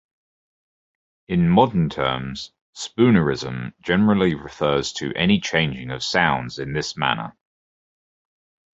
[1.27, 7.37] In modern terms, "spoonerism" generally refers to any changing of sounds in this manner.